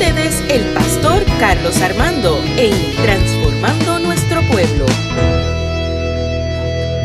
ustedes 0.00 0.42
el 0.48 0.62
pastor 0.72 1.22
Carlos 1.38 1.78
Armando 1.82 2.42
en 2.56 2.72
Transformando 3.02 3.98
Nuestro 3.98 4.40
Pueblo. 4.50 4.86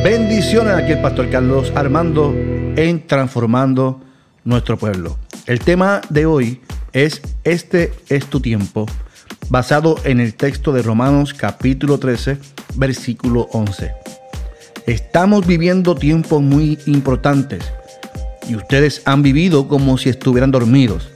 Bendiciones 0.02 0.76
aquí 0.76 0.94
el 0.94 1.02
pastor 1.02 1.30
Carlos 1.30 1.74
Armando 1.76 2.34
en 2.78 3.06
Transformando 3.06 4.00
Nuestro 4.46 4.78
Pueblo. 4.78 5.18
El 5.46 5.60
tema 5.60 6.00
de 6.10 6.26
hoy 6.26 6.62
es 6.94 7.22
Este 7.44 7.92
es 8.08 8.28
tu 8.28 8.40
tiempo, 8.40 8.86
basado 9.50 9.98
en 10.06 10.22
el 10.22 10.34
texto 10.36 10.72
de 10.72 10.82
Romanos 10.82 11.34
capítulo 11.34 11.98
13, 11.98 12.38
versículo 12.76 13.50
11. 13.52 13.92
Estamos 14.88 15.46
viviendo 15.46 15.96
tiempos 15.96 16.42
muy 16.42 16.80
importantes 16.86 17.66
y 18.48 18.56
ustedes 18.56 19.02
han 19.04 19.22
vivido 19.22 19.68
como 19.68 19.98
si 19.98 20.08
estuvieran 20.08 20.52
dormidos. 20.52 21.10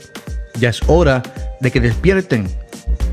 Ya 0.58 0.68
es 0.68 0.82
hora 0.86 1.22
de 1.60 1.70
que 1.70 1.80
despierten. 1.80 2.48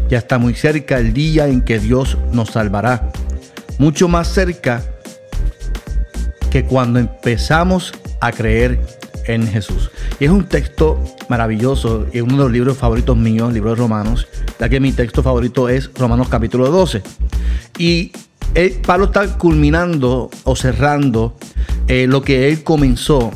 Ya 0.10 0.20
está 0.20 0.38
muy 0.38 0.54
cerca 0.54 0.98
el 0.98 1.14
día 1.14 1.48
en 1.48 1.62
que 1.62 1.80
Dios 1.80 2.18
nos 2.32 2.50
salvará. 2.52 3.12
Mucho 3.78 4.08
más 4.08 4.28
cerca 4.30 4.84
que 6.50 6.64
cuando 6.64 7.00
empezamos 7.00 7.94
a 8.22 8.32
creer 8.32 8.80
en 9.26 9.48
Jesús. 9.48 9.92
Y 10.20 10.26
es 10.26 10.32
un 10.32 10.46
texto 10.46 11.04
maravilloso, 11.30 12.08
es 12.12 12.22
uno 12.22 12.38
de 12.38 12.44
los 12.44 12.52
libros 12.52 12.78
favoritos 12.78 13.18
míos, 13.18 13.50
el 13.50 13.56
libro 13.56 13.72
de 13.72 13.76
Romanos, 13.76 14.28
ya 14.60 14.70
que 14.70 14.80
mi 14.80 14.94
texto 14.94 15.22
favorito 15.22 15.70
es 15.70 15.92
Romanos 15.94 16.30
capítulo 16.30 16.70
12. 16.70 17.04
Y 17.78 18.12
Pablo 18.86 19.06
está 19.06 19.38
culminando 19.38 20.32
o 20.44 20.56
cerrando 20.56 21.38
eh, 21.88 22.08
lo 22.08 22.22
que 22.22 22.50
él 22.50 22.64
comenzó 22.64 23.32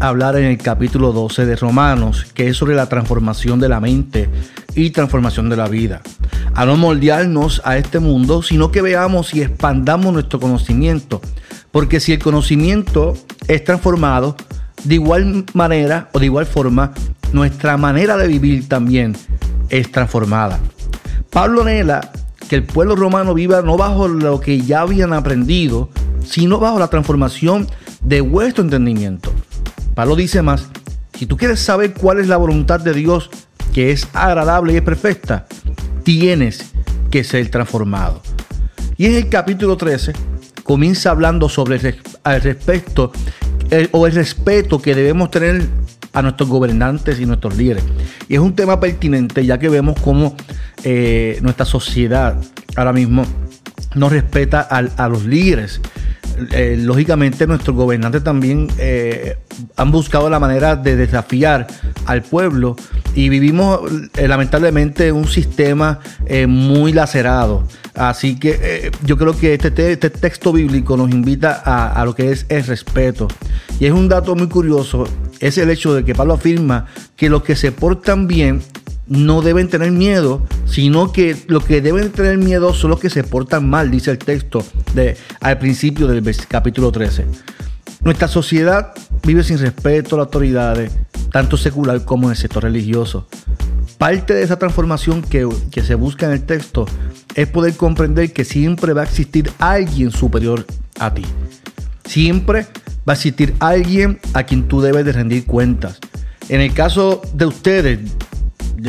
hablar 0.00 0.36
en 0.36 0.44
el 0.44 0.58
capítulo 0.58 1.12
12 1.12 1.46
de 1.46 1.56
Romanos, 1.56 2.26
que 2.34 2.48
es 2.48 2.56
sobre 2.56 2.74
la 2.74 2.88
transformación 2.88 3.60
de 3.60 3.68
la 3.68 3.80
mente 3.80 4.28
y 4.74 4.90
transformación 4.90 5.48
de 5.48 5.56
la 5.56 5.68
vida. 5.68 6.02
A 6.54 6.64
no 6.66 6.76
moldearnos 6.76 7.62
a 7.64 7.76
este 7.76 7.98
mundo, 7.98 8.42
sino 8.42 8.70
que 8.70 8.82
veamos 8.82 9.34
y 9.34 9.42
expandamos 9.42 10.12
nuestro 10.12 10.40
conocimiento. 10.40 11.20
Porque 11.70 12.00
si 12.00 12.12
el 12.12 12.18
conocimiento 12.18 13.16
es 13.46 13.64
transformado, 13.64 14.36
de 14.84 14.94
igual 14.94 15.44
manera 15.54 16.08
o 16.12 16.18
de 16.18 16.26
igual 16.26 16.46
forma, 16.46 16.92
nuestra 17.32 17.76
manera 17.76 18.16
de 18.16 18.28
vivir 18.28 18.68
también 18.68 19.16
es 19.68 19.90
transformada. 19.90 20.58
Pablo 21.30 21.62
anhela 21.62 22.10
que 22.48 22.56
el 22.56 22.64
pueblo 22.64 22.96
romano 22.96 23.34
viva 23.34 23.60
no 23.62 23.76
bajo 23.76 24.08
lo 24.08 24.40
que 24.40 24.62
ya 24.62 24.80
habían 24.80 25.12
aprendido, 25.12 25.90
sino 26.24 26.58
bajo 26.58 26.78
la 26.78 26.88
transformación 26.88 27.66
de 28.00 28.20
vuestro 28.20 28.64
entendimiento. 28.64 29.27
Pablo 29.98 30.14
dice 30.14 30.42
más, 30.42 30.68
si 31.12 31.26
tú 31.26 31.36
quieres 31.36 31.58
saber 31.58 31.92
cuál 31.92 32.20
es 32.20 32.28
la 32.28 32.36
voluntad 32.36 32.78
de 32.78 32.94
Dios, 32.94 33.30
que 33.74 33.90
es 33.90 34.06
agradable 34.12 34.72
y 34.72 34.76
es 34.76 34.82
perfecta, 34.82 35.48
tienes 36.04 36.70
que 37.10 37.24
ser 37.24 37.50
transformado. 37.50 38.22
Y 38.96 39.06
en 39.06 39.16
el 39.16 39.28
capítulo 39.28 39.76
13 39.76 40.12
comienza 40.62 41.10
hablando 41.10 41.48
sobre 41.48 41.78
el, 41.78 42.40
respecto 42.40 43.10
o 43.90 44.06
el 44.06 44.12
respeto 44.12 44.80
que 44.80 44.94
debemos 44.94 45.32
tener 45.32 45.66
a 46.12 46.22
nuestros 46.22 46.48
gobernantes 46.48 47.18
y 47.18 47.26
nuestros 47.26 47.56
líderes. 47.56 47.82
Y 48.28 48.34
es 48.34 48.40
un 48.40 48.54
tema 48.54 48.78
pertinente 48.78 49.44
ya 49.44 49.58
que 49.58 49.68
vemos 49.68 49.98
cómo 50.00 50.36
eh, 50.84 51.40
nuestra 51.42 51.66
sociedad 51.66 52.40
ahora 52.76 52.92
mismo 52.92 53.26
no 53.96 54.08
respeta 54.08 54.60
a 54.60 55.08
los 55.08 55.24
líderes 55.24 55.80
eh, 56.52 56.76
lógicamente 56.78 57.46
nuestros 57.46 57.76
gobernantes 57.76 58.22
también 58.22 58.68
eh, 58.78 59.36
han 59.76 59.90
buscado 59.90 60.30
la 60.30 60.38
manera 60.38 60.76
de 60.76 60.96
desafiar 60.96 61.66
al 62.06 62.22
pueblo 62.22 62.76
y 63.14 63.28
vivimos 63.28 63.80
eh, 64.16 64.28
lamentablemente 64.28 65.12
un 65.12 65.26
sistema 65.26 66.00
muy 66.46 66.92
lacerado. 66.92 67.66
Así 67.94 68.38
que 68.38 68.92
yo 69.04 69.16
creo 69.16 69.36
que 69.36 69.54
este, 69.54 69.92
este, 69.92 70.10
texto 70.10 70.52
bíblico 70.52 70.96
nos 70.96 71.10
invita 71.10 71.62
a, 71.64 72.00
a 72.00 72.04
lo 72.04 72.14
que 72.14 72.30
es 72.30 72.46
el 72.48 72.64
respeto. 72.64 73.26
Y 73.80 73.86
es 73.86 73.92
un 73.92 74.08
dato 74.08 74.36
muy 74.36 74.48
curioso, 74.48 75.04
es 75.40 75.58
el 75.58 75.70
hecho 75.70 75.94
de 75.94 76.04
que 76.04 76.14
Pablo 76.14 76.34
afirma 76.34 76.86
que 77.16 77.28
los 77.28 77.42
que 77.42 77.56
se 77.56 77.72
portan 77.72 78.28
bien 78.28 78.62
no 79.08 79.42
deben 79.42 79.68
tener 79.68 79.90
miedo, 79.90 80.46
sino 80.66 81.12
que 81.12 81.36
lo 81.46 81.60
que 81.60 81.80
deben 81.80 82.10
tener 82.10 82.38
miedo 82.38 82.74
son 82.74 82.90
los 82.90 83.00
que 83.00 83.10
se 83.10 83.24
portan 83.24 83.68
mal, 83.68 83.90
dice 83.90 84.10
el 84.10 84.18
texto 84.18 84.64
de, 84.94 85.16
al 85.40 85.58
principio 85.58 86.06
del 86.06 86.22
capítulo 86.48 86.92
13. 86.92 87.26
Nuestra 88.02 88.28
sociedad 88.28 88.92
vive 89.24 89.42
sin 89.42 89.58
respeto 89.58 90.14
a 90.14 90.18
las 90.18 90.26
autoridades, 90.26 90.92
tanto 91.32 91.56
secular 91.56 92.04
como 92.04 92.28
en 92.28 92.32
el 92.32 92.36
sector 92.36 92.62
religioso. 92.62 93.26
Parte 93.96 94.34
de 94.34 94.42
esa 94.42 94.58
transformación 94.58 95.22
que, 95.22 95.48
que 95.70 95.82
se 95.82 95.96
busca 95.96 96.26
en 96.26 96.32
el 96.32 96.42
texto 96.42 96.86
es 97.34 97.48
poder 97.48 97.74
comprender 97.74 98.32
que 98.32 98.44
siempre 98.44 98.92
va 98.92 99.00
a 99.02 99.04
existir 99.04 99.50
alguien 99.58 100.10
superior 100.10 100.64
a 101.00 101.12
ti. 101.12 101.24
Siempre 102.04 102.66
va 103.08 103.12
a 103.12 103.16
existir 103.16 103.54
alguien 103.58 104.20
a 104.34 104.44
quien 104.44 104.68
tú 104.68 104.80
debes 104.80 105.04
de 105.04 105.12
rendir 105.12 105.44
cuentas. 105.46 105.98
En 106.48 106.60
el 106.60 106.72
caso 106.72 107.20
de 107.34 107.46
ustedes, 107.46 108.00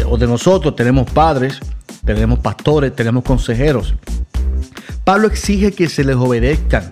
o 0.05 0.17
de 0.17 0.27
nosotros 0.27 0.75
tenemos 0.75 1.09
padres, 1.09 1.59
tenemos 2.05 2.39
pastores, 2.39 2.95
tenemos 2.95 3.23
consejeros. 3.23 3.95
Pablo 5.03 5.27
exige 5.27 5.71
que 5.71 5.89
se 5.89 6.03
les 6.03 6.15
obedezcan 6.15 6.91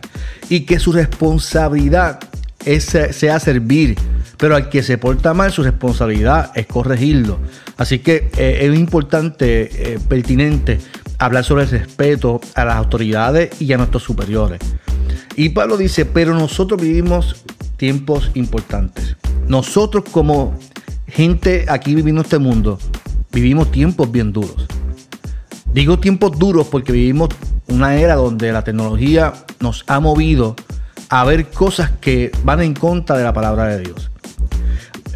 y 0.50 0.62
que 0.62 0.80
su 0.80 0.91
responsabilidad 0.91 2.19
es, 2.66 2.86
sea 2.86 3.40
servir, 3.40 3.96
pero 4.38 4.56
al 4.56 4.69
que 4.69 4.84
se 4.84 4.97
porta 4.97 5.34
mal 5.34 5.52
su 5.52 5.63
responsabilidad 5.63 6.52
es 6.56 6.66
corregirlo. 6.66 7.40
Así 7.78 8.00
que 8.00 8.30
eh, 8.38 8.59
es 8.62 8.75
importante, 8.75 9.94
eh, 9.94 10.00
pertinente, 10.07 10.80
hablar 11.19 11.44
sobre 11.44 11.63
el 11.63 11.69
respeto 11.69 12.41
a 12.56 12.66
las 12.66 12.75
autoridades 12.75 13.62
y 13.62 13.72
a 13.74 13.78
nuestros 13.78 14.03
superiores. 14.03 14.59
Y 15.36 15.50
Pablo 15.50 15.78
dice, 15.78 16.06
pero 16.06 16.34
nosotros 16.34 16.81
vivimos 16.81 17.44
tiempos 17.78 18.31
importantes. 18.34 19.16
Nosotros 19.47 20.03
como 20.12 20.57
gente 21.07 21.66
aquí 21.69 21.95
viviendo 21.95 22.22
este 22.22 22.38
mundo, 22.38 22.79
vivimos 23.31 23.72
tiempos 23.72 24.12
bien 24.12 24.31
duros. 24.31 24.68
Digo 25.73 26.00
tiempos 26.00 26.38
duros 26.38 26.68
porque 26.68 26.91
vivimos 26.91 27.29
una 27.68 27.95
era 27.95 28.16
donde 28.16 28.51
la 28.51 28.63
tecnología 28.63 29.34
nos 29.59 29.84
ha 29.88 30.00
movido 30.00 30.56
a 31.09 31.23
ver 31.23 31.50
cosas 31.50 31.91
que 32.01 32.31
van 32.44 32.62
en 32.62 32.73
contra 32.73 33.18
de 33.18 33.23
la 33.23 33.34
palabra 33.34 33.68
de 33.68 33.79
Dios. 33.84 34.09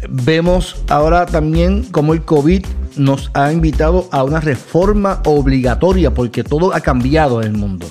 Vemos 0.08 0.82
ahora 0.88 1.26
también 1.26 1.84
como 1.84 2.12
el 2.12 2.24
COVID 2.24 2.64
nos 2.96 3.30
ha 3.34 3.52
invitado 3.52 4.08
a 4.12 4.24
una 4.24 4.40
reforma 4.40 5.20
obligatoria 5.24 6.12
porque 6.12 6.44
todo 6.44 6.74
ha 6.74 6.80
cambiado 6.80 7.40
en 7.42 7.48
el 7.48 7.58
mundo. 7.58 7.86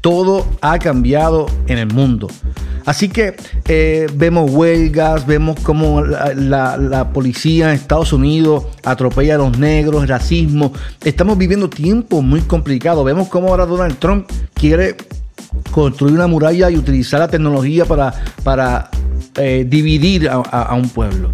Todo 0.00 0.46
ha 0.60 0.78
cambiado 0.78 1.46
en 1.68 1.78
el 1.78 1.92
mundo. 1.92 2.28
Así 2.84 3.08
que 3.08 3.36
eh, 3.68 4.06
vemos 4.14 4.50
huelgas, 4.50 5.26
vemos 5.26 5.58
cómo 5.60 6.02
la, 6.02 7.10
policía 7.12 7.68
en 7.68 7.74
Estados 7.74 8.12
Unidos 8.12 8.64
atropella 8.84 9.36
a 9.36 9.38
los 9.38 9.58
negros, 9.58 10.08
racismo. 10.08 10.72
Estamos 11.04 11.38
viviendo 11.38 11.68
tiempos 11.68 12.22
muy 12.22 12.40
complicados. 12.40 13.04
Vemos 13.04 13.28
cómo 13.28 13.48
ahora 13.48 13.66
Donald 13.66 13.98
Trump 13.98 14.28
quiere 14.54 14.96
construir 15.70 16.14
una 16.14 16.26
muralla 16.26 16.70
y 16.70 16.76
utilizar 16.76 17.20
la 17.20 17.28
tecnología 17.28 17.84
para, 17.84 18.14
para 18.42 18.90
eh, 19.36 19.66
dividir 19.68 20.28
a 20.30 20.74
un 20.74 20.88
pueblo. 20.88 21.30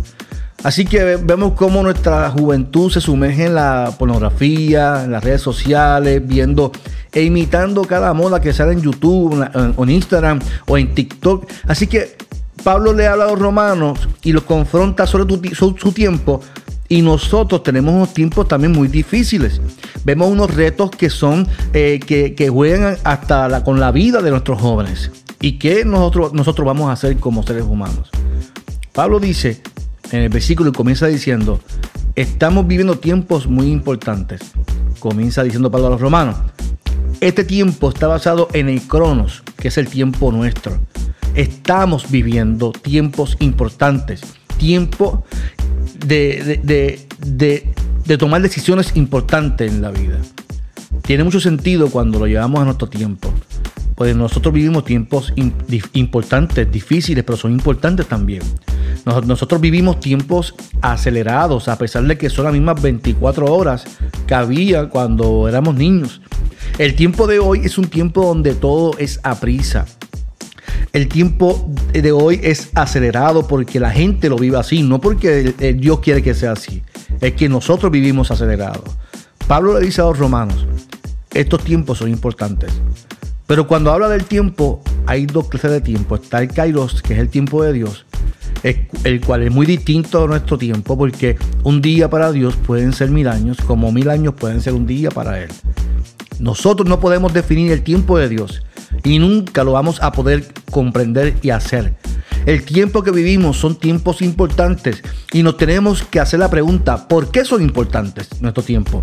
Así 0.65 0.85
que 0.85 1.17
vemos 1.17 1.53
cómo 1.53 1.83
nuestra 1.85 2.31
juventud 2.31 2.91
se 2.91 3.01
sumerge 3.01 3.47
en 3.47 3.55
la 3.55 3.95
pornografía, 3.97 5.05
en 5.05 5.13
las 5.13 5.23
redes 5.23 5.41
sociales, 5.41 6.21
viendo 6.27 6.73
e 7.13 7.23
imitando 7.23 7.83
cada 7.85 8.13
moda 8.13 8.41
que 8.41 8.53
sale 8.53 8.73
en 8.73 8.83
YouTube, 8.83 9.47
en 9.55 9.91
Instagram 9.91 10.41
o 10.67 10.77
en 10.79 10.95
TikTok. 10.95 11.49
Así 11.67 11.87
que 11.87 12.17
Pablo 12.63 12.93
le 12.93 13.07
habla 13.07 13.25
a 13.25 13.29
los 13.29 13.39
romanos 13.39 14.09
y 14.23 14.33
los 14.33 14.45
confronta 14.45 15.07
sobre 15.07 15.25
su, 15.55 15.73
tiempo. 15.93 16.41
Y 16.89 17.03
nosotros 17.03 17.63
tenemos 17.63 17.95
unos 17.95 18.15
tiempos 18.15 18.49
también 18.49 18.73
muy 18.73 18.89
difíciles. 18.89 19.61
Vemos 20.05 20.31
unos 20.31 20.55
retos 20.55 20.91
que 20.91 21.11
son, 21.11 21.47
eh, 21.73 22.01
que, 22.01 22.49
juegan 22.49 22.97
hasta 23.05 23.63
con 23.63 23.79
la 23.79 23.93
vida 23.93 24.23
de 24.23 24.31
nuestros 24.31 24.61
jóvenes. 24.61 25.11
¿Y 25.41 25.59
qué 25.59 25.85
nosotros, 25.85 26.33
nosotros 26.33 26.67
vamos 26.67 26.89
a 26.89 26.93
hacer 26.93 27.17
como 27.19 27.43
seres 27.43 27.65
humanos? 27.65 28.11
Pablo 28.93 29.21
dice, 29.21 29.63
en 30.11 30.23
el 30.23 30.29
versículo 30.29 30.73
comienza 30.73 31.07
diciendo, 31.07 31.61
estamos 32.17 32.67
viviendo 32.67 32.99
tiempos 32.99 33.47
muy 33.47 33.71
importantes. 33.71 34.41
Comienza 34.99 35.45
diciendo 35.45 35.71
Pablo 35.71 35.87
a 35.89 35.91
los 35.91 36.01
romanos. 36.01 36.37
Este 37.21 37.43
tiempo 37.43 37.89
está 37.89 38.07
basado 38.07 38.47
en 38.53 38.69
el 38.69 38.81
cronos, 38.83 39.43
que 39.57 39.69
es 39.69 39.79
el 39.79 39.89
tiempo 39.89 40.31
nuestro. 40.31 40.79
Estamos 41.35 42.09
viviendo 42.13 42.71
tiempos 42.71 43.37
importantes, 43.41 44.21
tiempo 44.57 45.25
de, 46.07 47.67
tomar 48.21 48.41
decisiones 48.41 48.93
importantes 48.95 49.69
en 49.69 49.83
la 49.83 49.91
vida. 49.91 50.19
Tiene 51.03 51.25
mucho 51.25 51.41
sentido 51.41 51.91
cuando 51.91 52.21
lo 52.21 52.27
llevamos 52.29 52.61
a 52.61 52.65
nuestro 52.65 52.89
tiempo. 52.89 53.35
Pues 53.97 54.15
nosotros 54.15 54.55
vivimos 54.55 54.85
tiempos 54.85 55.33
importantes, 55.95 56.71
difíciles, 56.71 57.25
pero 57.25 57.37
son 57.37 57.51
importantes 57.51 58.07
también. 58.07 58.43
Nosotros 59.27 59.61
vivimos 59.61 59.99
tiempos 59.99 60.55
acelerados, 60.83 61.67
a 61.67 61.77
pesar 61.79 62.05
de 62.05 62.17
que 62.17 62.31
son 62.31 62.45
las 62.45 62.53
mismas 62.53 62.81
24 62.81 63.47
horas 63.53 63.85
que 64.25 64.35
había 64.35 64.89
cuando 64.89 65.49
éramos 65.49 65.75
niños. 65.75 66.21
El 66.79 66.95
tiempo 66.95 67.27
de 67.27 67.41
hoy 67.41 67.63
es 67.65 67.77
un 67.77 67.89
tiempo 67.89 68.25
donde 68.25 68.55
todo 68.55 68.97
es 68.99 69.19
a 69.25 69.35
prisa. 69.41 69.85
El 70.93 71.09
tiempo 71.09 71.69
de 71.93 72.13
hoy 72.13 72.39
es 72.41 72.71
acelerado 72.73 73.49
porque 73.49 73.81
la 73.81 73.91
gente 73.91 74.29
lo 74.29 74.37
vive 74.37 74.59
así, 74.59 74.85
no 74.85 75.01
porque 75.01 75.53
Dios 75.77 75.99
quiere 75.99 76.23
que 76.23 76.35
sea 76.35 76.53
así. 76.53 76.85
Es 77.21 77.33
que 77.33 77.49
nosotros 77.49 77.91
vivimos 77.91 78.31
acelerados. 78.31 78.85
Pablo 79.49 79.77
le 79.77 79.87
dice 79.87 80.03
a 80.03 80.05
los 80.05 80.19
romanos, 80.21 80.69
estos 81.35 81.65
tiempos 81.65 81.99
son 81.99 82.11
importantes. 82.11 82.71
Pero 83.49 83.67
cuando 83.67 83.91
habla 83.91 84.09
del 84.09 84.27
tiempo, 84.27 84.81
hay 85.07 85.27
dos 85.27 85.49
clases 85.49 85.73
de 85.73 85.81
tiempo. 85.81 86.15
Está 86.15 86.41
el 86.41 86.49
kairos, 86.49 87.03
que 87.03 87.15
es 87.15 87.19
el 87.19 87.29
tiempo 87.29 87.61
de 87.65 87.73
Dios, 87.73 88.07
el 88.63 89.21
cual 89.21 89.43
es 89.43 89.51
muy 89.51 89.67
distinto 89.67 90.23
a 90.23 90.29
nuestro 90.29 90.57
tiempo, 90.57 90.97
porque 90.97 91.37
un 91.65 91.83
día 91.83 92.09
para 92.09 92.31
Dios 92.31 92.55
pueden 92.55 92.93
ser 92.93 93.11
mil 93.11 93.27
años, 93.27 93.57
como 93.67 93.91
mil 93.91 94.09
años 94.11 94.35
pueden 94.35 94.61
ser 94.61 94.75
un 94.75 94.87
día 94.87 95.11
para 95.11 95.43
Él. 95.43 95.51
Nosotros 96.39 96.89
no 96.89 97.01
podemos 97.01 97.33
definir 97.33 97.73
el 97.73 97.83
tiempo 97.83 98.19
de 98.19 98.29
Dios 98.29 98.63
y 99.05 99.19
nunca 99.19 99.65
lo 99.65 99.73
vamos 99.73 100.01
a 100.03 100.13
poder 100.13 100.47
comprender 100.71 101.37
y 101.43 101.51
hacer. 101.51 101.95
El 102.47 102.65
tiempo 102.65 103.03
que 103.03 103.11
vivimos 103.11 103.59
son 103.59 103.77
tiempos 103.77 104.23
importantes 104.23 105.03
y 105.33 105.43
nos 105.43 105.57
tenemos 105.57 106.03
que 106.03 106.21
hacer 106.21 106.41
la 106.41 106.51
pregunta, 106.51 107.09
¿por 107.09 107.31
qué 107.31 107.45
son 107.45 107.63
importantes 107.63 108.41
nuestro 108.41 108.63
tiempo? 108.63 109.03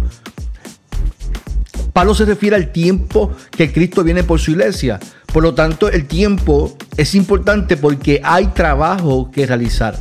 Pablo 1.94 2.14
se 2.14 2.26
refiere 2.26 2.56
al 2.56 2.72
tiempo 2.72 3.32
que 3.52 3.72
Cristo 3.72 4.04
viene 4.04 4.24
por 4.24 4.40
su 4.40 4.52
iglesia. 4.52 5.00
Por 5.32 5.44
lo 5.44 5.54
tanto, 5.54 5.90
el 5.90 6.08
tiempo 6.08 6.76
es 6.98 7.16
importante 7.16 7.78
porque 7.78 8.22
hay 8.24 8.48
trabajo 8.48 9.30
que 9.32 9.46
realizar. 9.46 9.98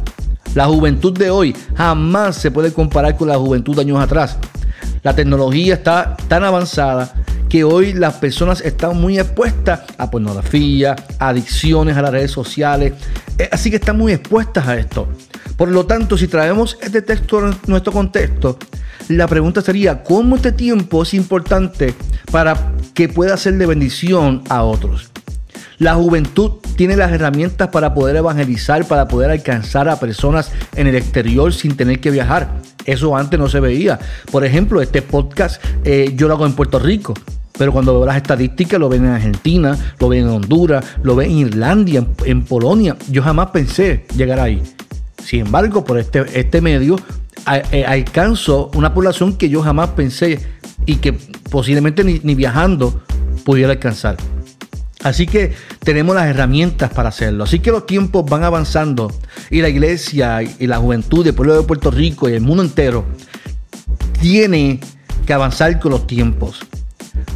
La 0.55 0.67
juventud 0.67 1.17
de 1.17 1.31
hoy 1.31 1.55
jamás 1.77 2.37
se 2.37 2.51
puede 2.51 2.73
comparar 2.73 3.17
con 3.17 3.29
la 3.29 3.37
juventud 3.37 3.75
de 3.75 3.83
años 3.83 4.01
atrás. 4.01 4.39
La 5.03 5.15
tecnología 5.15 5.75
está 5.75 6.17
tan 6.29 6.45
avanzada 6.45 7.15
que 7.55 7.63
hoy 7.63 7.93
las 7.93 8.15
personas 8.15 8.61
están 8.63 9.01
muy 9.01 9.17
expuestas 9.17 9.83
a 9.97 10.11
pornografía, 10.11 10.97
adicciones 11.21 11.97
a 11.97 12.03
las 12.03 12.11
redes 12.11 12.33
sociales, 12.33 12.95
eh, 13.39 13.49
así 13.53 13.71
que 13.71 13.77
están 13.77 13.97
muy 13.97 14.13
expuestas 14.13 14.67
a 14.67 14.77
esto. 14.77 15.07
Por 15.57 15.69
lo 15.69 15.87
tanto, 15.87 16.19
si 16.19 16.27
traemos 16.27 16.77
este 16.83 17.01
texto 17.01 17.47
en 17.47 17.57
nuestro 17.69 17.93
contexto, 17.93 18.59
la 19.07 19.29
pregunta 19.29 19.61
sería, 19.61 20.03
¿cómo 20.03 20.35
este 20.35 20.51
tiempo 20.51 21.05
es 21.05 21.15
importante 21.15 21.95
para 22.33 22.73
que 22.93 23.09
pueda 23.09 23.37
ser 23.37 23.55
de 23.55 23.67
bendición 23.67 24.43
a 24.49 24.65
otros? 24.65 25.13
La 25.79 25.95
juventud 25.95 26.55
tiene 26.75 26.97
las 26.97 27.13
herramientas 27.13 27.69
para 27.69 27.95
poder 27.95 28.17
evangelizar, 28.17 28.85
para 28.89 29.07
poder 29.07 29.31
alcanzar 29.31 29.89
a 29.89 30.01
personas 30.01 30.51
en 30.75 30.89
el 30.89 30.97
exterior 30.97 31.55
sin 31.55 31.77
tener 31.77 32.01
que 32.01 32.11
viajar. 32.11 32.49
Eso 32.85 33.17
antes 33.17 33.39
no 33.39 33.49
se 33.49 33.61
veía. 33.61 34.01
Por 34.33 34.45
ejemplo, 34.45 34.83
este 34.83 35.03
podcast 35.03 35.63
eh, 35.85 36.15
yo 36.17 36.27
lo 36.27 36.35
hago 36.35 36.47
en 36.47 36.55
Puerto 36.55 36.81
Rico. 36.81 37.15
Pero 37.57 37.73
cuando 37.73 37.95
veo 37.95 38.07
las 38.07 38.17
estadísticas, 38.17 38.81
lo 38.81 38.89
ven 38.89 39.05
en 39.05 39.13
Argentina, 39.13 39.79
lo 40.01 40.09
ven 40.09 40.25
en 40.25 40.29
Honduras, 40.29 40.85
lo 41.03 41.15
ven 41.15 41.31
en 41.31 41.39
Irlanda, 41.39 42.05
en, 42.25 42.43
Polonia. 42.45 42.97
Yo 43.09 43.23
jamás 43.23 43.51
pensé 43.51 44.07
llegar 44.17 44.41
ahí. 44.41 44.61
Sin 45.23 45.47
embargo, 45.47 45.85
por 45.85 45.99
este, 45.99 46.25
este 46.35 46.61
medio 46.61 46.97
eh, 47.71 47.85
alcanzo 47.87 48.71
una 48.75 48.93
población 48.93 49.37
que 49.37 49.49
yo 49.49 49.63
jamás 49.63 49.91
pensé 49.91 50.41
y 50.85 50.97
que 50.97 51.13
posiblemente 51.13 52.03
ni, 52.03 52.35
viajando 52.35 53.03
pudiera 53.45 53.73
alcanzar. 53.73 54.17
Así 55.05 55.27
que 55.27 55.53
tenemos 55.81 56.17
las 56.17 56.27
herramientas 56.27 56.91
para 56.93 57.11
hacerlo. 57.11 57.45
Así 57.45 57.61
que 57.61 57.71
los 57.71 57.87
tiempos 57.87 58.25
van 58.25 58.43
avanzando 58.43 59.13
y 59.51 59.61
la 59.61 59.69
iglesia 59.69 60.43
y 60.43 60.67
la 60.67 60.79
juventud 60.79 61.25
del 61.25 61.35
pueblo 61.35 61.55
de 61.55 61.63
Puerto 61.63 61.91
Rico 61.91 62.29
y 62.29 62.33
el 62.33 62.41
mundo 62.41 62.65
entero 62.65 63.05
tiene 64.21 64.81
que 65.27 65.33
avanzar 65.33 65.79
con 65.79 65.93
los 65.93 66.07
tiempos. 66.07 66.61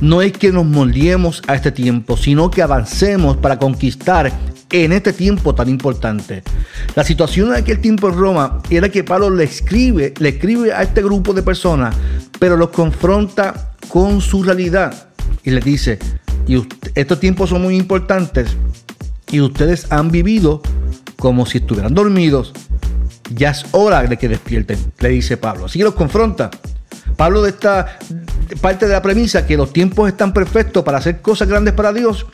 No 0.00 0.22
es 0.22 0.32
que 0.32 0.52
nos 0.52 0.64
moldeemos 0.64 1.42
a 1.48 1.54
este 1.54 1.72
tiempo, 1.72 2.16
sino 2.16 2.50
que 2.50 2.62
avancemos 2.62 3.36
para 3.36 3.58
conquistar 3.58 4.32
en 4.70 4.92
este 4.92 5.12
tiempo 5.12 5.54
tan 5.54 5.68
importante. 5.68 6.42
La 6.94 7.02
situación 7.02 7.50
de 7.50 7.58
aquel 7.58 7.80
tiempo 7.80 8.08
en 8.08 8.14
Roma 8.14 8.62
era 8.70 8.88
que 8.90 9.02
Pablo 9.02 9.30
le 9.30 9.44
escribe, 9.44 10.14
le 10.18 10.28
escribe 10.28 10.72
a 10.72 10.82
este 10.82 11.02
grupo 11.02 11.32
de 11.32 11.42
personas, 11.42 11.96
pero 12.38 12.56
los 12.56 12.68
confronta 12.68 13.72
con 13.88 14.20
su 14.20 14.42
realidad 14.42 15.08
y 15.42 15.50
les 15.50 15.64
dice, 15.64 15.98
estos 16.94 17.18
tiempos 17.18 17.50
son 17.50 17.62
muy 17.62 17.76
importantes 17.76 18.56
y 19.30 19.40
ustedes 19.40 19.90
han 19.90 20.10
vivido 20.10 20.62
como 21.16 21.44
si 21.44 21.58
estuvieran 21.58 21.94
dormidos. 21.94 22.52
Ya 23.34 23.50
es 23.50 23.66
hora 23.72 24.02
de 24.04 24.16
que 24.16 24.28
despierten, 24.28 24.78
le 25.00 25.08
dice 25.10 25.36
Pablo. 25.36 25.66
Así 25.66 25.78
que 25.78 25.84
los 25.84 25.94
confronta. 25.94 26.50
Pablo 27.16 27.42
de 27.42 27.50
esta 27.50 27.98
parte 28.60 28.86
de 28.86 28.92
la 28.92 29.02
premisa 29.02 29.46
que 29.46 29.56
los 29.56 29.72
tiempos 29.72 30.08
están 30.08 30.32
perfectos 30.32 30.84
para 30.84 30.98
hacer 30.98 31.20
cosas 31.20 31.48
grandes 31.48 31.74
para 31.74 31.92
Dios 31.92 32.26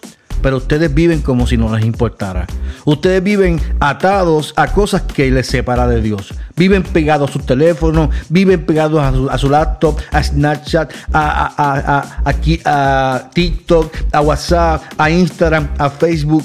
pero 0.45 0.59
ustedes 0.59 0.93
viven 0.93 1.23
como 1.23 1.47
si 1.47 1.57
no 1.57 1.75
les 1.75 1.87
importara. 1.87 2.47
Ustedes 2.85 3.23
viven 3.23 3.59
atados 3.81 4.53
a 4.57 4.67
cosas 4.67 5.01
que 5.01 5.31
les 5.31 5.47
separa 5.47 5.89
de 5.89 6.03
Dios. 6.03 6.35
Viven 6.55 6.83
pegados 6.83 7.31
a 7.31 7.33
sus 7.33 7.47
teléfonos, 7.47 8.11
viven 8.29 8.67
pegados 8.67 9.01
a 9.31 9.39
su, 9.39 9.49
laptop, 9.49 9.99
a 10.13 10.23
Snapchat, 10.23 10.93
a, 11.15 12.25
a 12.27 13.31
TikTok, 13.33 13.91
a 14.13 14.21
WhatsApp, 14.21 14.83
a 14.99 15.11
Instagram, 15.11 15.67
a 15.79 15.89
Facebook. 15.89 16.45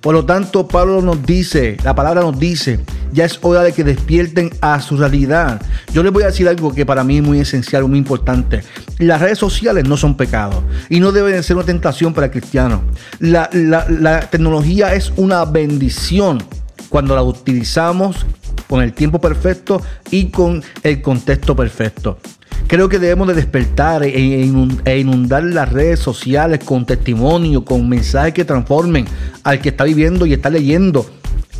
Por 0.00 0.14
lo 0.14 0.24
tanto, 0.24 0.66
Pablo 0.66 1.00
nos 1.00 1.24
dice, 1.24 1.76
la 1.84 1.94
palabra 1.94 2.22
nos 2.22 2.40
dice, 2.40 2.80
ya 3.12 3.24
es 3.24 3.38
hora 3.42 3.62
de 3.62 3.72
que 3.72 3.84
despierten 3.84 4.50
a 4.60 4.80
su 4.80 4.96
realidad. 4.96 5.62
Yo 5.92 6.02
les 6.02 6.12
voy 6.12 6.24
a 6.24 6.26
decir 6.26 6.48
algo 6.48 6.74
que 6.74 6.84
para 6.84 7.04
mí 7.04 7.18
es 7.18 7.22
muy 7.22 7.38
esencial, 7.38 7.86
muy 7.86 7.98
importante. 7.98 8.62
Las 8.98 9.20
redes 9.20 9.38
sociales 9.38 9.84
no 9.88 9.96
son 9.96 10.16
pecados 10.16 10.62
y 10.88 11.00
no 11.00 11.12
deben 11.12 11.42
ser 11.42 11.56
una 11.56 11.64
tentación 11.64 12.12
para 12.12 12.30
cristianos. 12.30 12.80
La, 13.20 13.48
la 13.52 14.20
tecnología 14.28 14.94
es 14.94 15.12
una 15.16 15.44
bendición 15.44 16.42
cuando 16.88 17.14
la 17.14 17.22
utilizamos 17.22 18.26
con 18.68 18.82
el 18.82 18.92
tiempo 18.92 19.20
perfecto 19.20 19.80
y 20.10 20.30
con 20.30 20.62
el 20.82 21.00
contexto 21.00 21.54
perfecto. 21.54 22.18
Creo 22.66 22.88
que 22.88 22.98
debemos 22.98 23.28
de 23.28 23.34
despertar 23.34 24.02
e, 24.02 24.42
e 24.84 24.98
inundar 24.98 25.42
las 25.44 25.72
redes 25.72 26.00
sociales 26.00 26.60
con 26.64 26.84
testimonio, 26.84 27.64
con 27.64 27.88
mensajes 27.88 28.34
que 28.34 28.44
transformen 28.44 29.06
al 29.44 29.60
que 29.60 29.70
está 29.70 29.84
viviendo 29.84 30.26
y 30.26 30.34
está 30.34 30.50
leyendo 30.50 31.06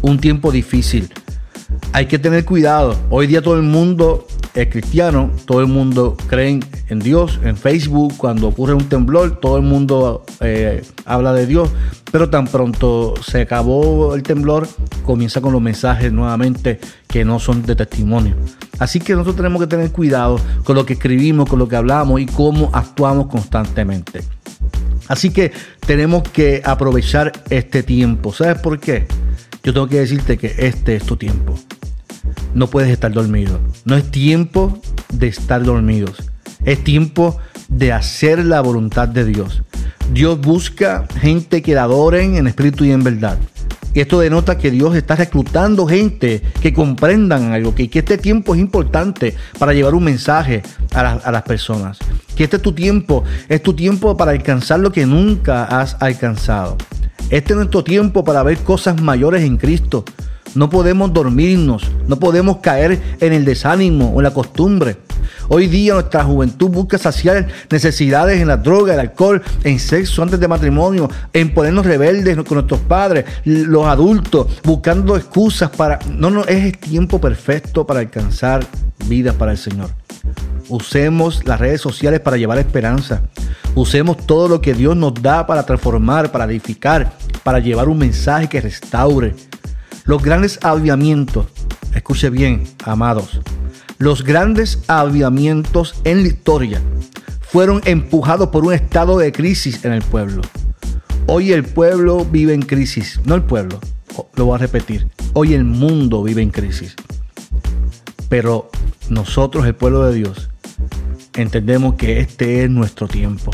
un 0.03 0.19
tiempo 0.19 0.53
difícil 0.53 1.09
hay 1.93 2.07
que 2.07 2.19
tener 2.19 2.45
cuidado. 2.45 2.97
Hoy 3.11 3.27
día 3.27 3.43
todo 3.43 3.57
el 3.57 3.63
mundo 3.63 4.27
es 4.55 4.69
cristiano, 4.69 5.31
todo 5.45 5.61
el 5.61 5.67
mundo 5.67 6.17
cree 6.27 6.61
en 6.89 6.99
Dios, 6.99 7.39
en 7.43 7.57
Facebook, 7.57 8.15
cuando 8.17 8.49
ocurre 8.49 8.75
un 8.75 8.89
temblor, 8.89 9.41
todo 9.41 9.57
el 9.57 9.63
mundo 9.63 10.25
eh, 10.41 10.83
habla 11.05 11.33
de 11.33 11.47
Dios, 11.47 11.71
pero 12.11 12.31
tan 12.31 12.47
pronto 12.47 13.15
se 13.23 13.43
acabó 13.43 14.15
el 14.15 14.23
temblor, 14.23 14.69
comienza 15.05 15.41
con 15.41 15.53
los 15.53 15.63
mensajes 15.63 16.13
nuevamente 16.13 16.81
que 17.07 17.25
no 17.25 17.39
son 17.39 17.63
de 17.63 17.77
testimonio. 17.77 18.37
Así 18.79 19.01
que 19.01 19.13
nosotros 19.13 19.37
tenemos 19.37 19.61
que 19.61 19.67
tener 19.67 19.91
cuidado 19.93 20.41
con 20.65 20.77
lo 20.77 20.87
que 20.87 20.95
escribimos, 20.95 21.49
con 21.49 21.59
lo 21.59 21.69
que 21.69 21.77
hablamos 21.77 22.21
y 22.21 22.27
cómo 22.27 22.71
actuamos 22.73 23.27
constantemente. 23.27 24.23
Así 25.09 25.31
que 25.31 25.53
tenemos 25.87 26.23
que 26.23 26.63
aprovechar 26.65 27.33
este 27.51 27.83
tiempo. 27.83 28.33
¿Sabes 28.33 28.61
por 28.61 28.79
qué? 28.79 29.07
yo 29.69 29.75
tengo 29.75 29.87
que 29.87 30.01
decirte 30.01 30.39
que 30.39 30.55
este 30.59 30.97
es 30.97 31.05
tu 31.05 31.17
tiempo. 31.17 31.59
No 32.55 32.69
puedes 32.69 32.91
estar 32.91 33.13
dormido. 33.13 33.59
No 33.85 33.97
es 33.97 34.11
tiempo 34.11 34.81
de 35.13 35.29
estar 35.29 35.63
dormidos. 35.63 36.31
Es 36.65 36.83
tiempo 36.83 37.39
de 37.69 37.93
hacer 37.93 38.45
la 38.45 38.61
voluntad 38.61 39.09
de 39.09 39.25
Dios. 39.25 39.63
Dios 40.13 40.41
busca 40.41 41.07
gente 41.21 41.63
que 41.63 41.75
la 41.75 41.85
adoren 41.85 42.37
en 42.37 42.47
espíritu 42.47 42.85
y 42.85 42.93
en 42.93 43.05
verdad. 43.05 43.39
Y 43.95 44.01
esto 44.01 44.21
denota 44.21 44.59
que 44.59 44.71
Dios 44.71 44.95
está 44.95 45.17
reclutando 45.17 45.87
gente 45.87 46.43
que 46.61 46.73
comprendan 46.73 47.53
algo, 47.53 47.75
que, 47.75 47.91
este 47.93 48.19
tiempo 48.19 48.55
es 48.55 48.61
importante 48.61 49.35
para 49.59 49.73
llevar 49.73 49.95
un 49.95 50.05
mensaje 50.05 50.63
a, 50.95 51.01
a, 51.01 51.33
las 51.33 51.43
personas. 51.43 51.99
Que 52.37 52.45
este 52.45 52.57
es 52.57 52.63
tu 52.63 52.73
tiempo, 52.73 53.25
es 53.49 53.63
tu 53.63 53.75
tiempo 53.75 54.17
para 54.17 54.33
alcanzar 54.33 54.81
lo 54.81 54.93
que 54.93 55.07
nunca 55.07 55.65
has 55.65 55.97
alcanzado. 56.01 56.77
Este 57.31 57.53
es 57.53 57.57
nuestro 57.57 57.83
tiempo 57.83 58.25
para 58.25 58.43
ver 58.43 58.59
cosas 58.59 59.01
mayores 59.01 59.43
en 59.43 59.57
Cristo. 59.57 60.05
No 60.55 60.71
podemos 60.71 61.13
dormirnos, 61.13 61.91
no 62.07 62.19
podemos 62.19 62.59
caer 62.59 63.01
en 63.21 63.33
el 63.33 63.45
desánimo 63.45 64.11
o 64.11 64.21
en 64.21 64.25
la 64.25 64.33
costumbre. 64.33 64.97
Hoy 65.49 65.67
día 65.67 65.95
nuestra 65.95 66.25
juventud 66.25 66.69
busca 66.69 66.99
saciar 66.99 67.49
necesidades 67.71 68.41
en 68.41 68.49
la 68.49 68.57
droga, 68.57 68.95
el 68.95 69.01
alcohol, 69.01 69.43
en 69.65 69.79
sexo 69.79 70.23
antes 70.23 70.41
de 70.41 70.49
matrimonio, 70.49 71.11
en 71.33 71.55
ponernos 71.55 71.87
rebeldes 71.87 72.37
con 72.37 72.57
nuestros 72.57 72.81
padres, 72.81 73.25
los 73.45 73.87
adultos, 73.87 74.47
buscando 74.63 75.17
excusas 75.17 75.71
para... 75.71 75.99
No, 76.11 76.31
no, 76.31 76.45
es 76.45 76.65
el 76.65 76.79
tiempo 76.79 77.21
perfecto 77.21 77.87
para 77.87 78.01
alcanzar 78.01 78.67
vidas 79.07 79.35
para 79.37 79.53
el 79.53 79.59
Señor. 79.59 79.91
Usemos 80.69 81.47
las 81.47 81.59
redes 81.59 81.81
sociales 81.81 82.21
para 82.21 82.37
llevar 82.37 82.59
esperanza. 82.59 83.23
Usemos 83.75 84.19
todo 84.27 84.49
lo 84.49 84.61
que 84.61 84.75
Dios 84.75 84.97
nos 84.97 85.15
da 85.15 85.47
para 85.47 85.65
transformar, 85.65 86.31
para 86.31 86.45
edificar, 86.45 87.13
para 87.43 87.59
llevar 87.59 87.89
un 87.89 87.99
mensaje 87.99 88.49
que 88.49 88.61
restaure. 88.61 89.35
Los 90.09 90.23
grandes 90.23 90.59
avivamientos 90.63 91.49
escuche 91.95 92.31
bien, 92.31 92.65
amados, 92.83 93.43
los 93.99 94.25
grandes 94.25 94.83
avivamientos 94.87 96.01
en 96.05 96.23
la 96.23 96.29
historia 96.29 96.81
fueron 97.43 97.83
empujados 97.85 98.49
por 98.49 98.65
un 98.65 98.73
estado 98.73 99.19
de 99.19 99.33
crisis 99.33 99.85
en 99.85 99.93
el 99.93 100.01
pueblo. 100.01 100.41
Hoy 101.27 101.53
el 101.53 101.63
pueblo 101.63 102.25
vive 102.25 102.55
en 102.55 102.63
crisis, 102.63 103.21
no 103.27 103.35
el 103.35 103.43
pueblo, 103.43 103.81
lo 104.35 104.47
voy 104.47 104.55
a 104.55 104.59
repetir, 104.59 105.09
hoy 105.35 105.53
el 105.53 105.65
mundo 105.65 106.23
vive 106.23 106.41
en 106.41 106.53
crisis. 106.53 106.97
Pero 108.31 108.71
nosotros, 109.11 109.67
el 109.67 109.75
pueblo 109.75 110.07
de 110.07 110.15
Dios, 110.15 110.49
entendemos 111.35 111.97
que 111.97 112.21
este 112.21 112.65
es 112.65 112.71
nuestro 112.71 113.09
tiempo. 113.09 113.51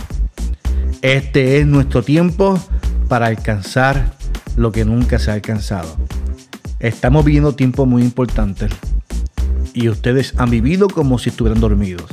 Este 1.03 1.59
es 1.59 1.67
nuestro 1.67 2.05
tiempo 2.05 2.65
para 3.09 3.27
alcanzar 3.27 4.15
lo 4.57 4.71
que 4.71 4.85
nunca 4.85 5.19
se 5.19 5.33
ha 5.33 5.35
alcanzado. 5.35 5.97
Estamos 6.85 7.25
viviendo 7.25 7.55
tiempos 7.55 7.89
muy 7.89 8.03
importantes 8.03 8.71
y 9.73 9.89
ustedes 9.89 10.35
han 10.37 10.51
vivido 10.51 10.87
como 10.87 11.19
si 11.19 11.31
estuvieran 11.31 11.59
dormidos. 11.59 12.05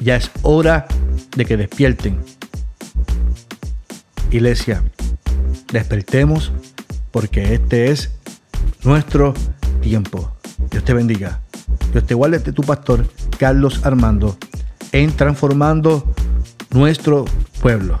Ya 0.00 0.16
es 0.16 0.30
hora 0.40 0.86
de 1.36 1.44
que 1.44 1.58
despierten. 1.58 2.18
Iglesia, 4.30 4.82
despertemos 5.70 6.50
porque 7.10 7.52
este 7.52 7.90
es 7.90 8.10
nuestro 8.84 9.34
tiempo. 9.82 10.32
Dios 10.70 10.82
te 10.82 10.94
bendiga. 10.94 11.40
Dios 11.92 12.06
te 12.06 12.14
guarde 12.14 12.38
de 12.38 12.52
tu 12.52 12.62
pastor 12.62 13.06
Carlos 13.38 13.84
Armando 13.84 14.38
en 14.92 15.14
transformando 15.14 16.10
nuestro 16.70 17.26
pueblo. 17.60 18.00